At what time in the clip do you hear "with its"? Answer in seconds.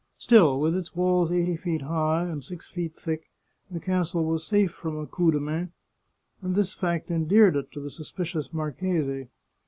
0.59-0.95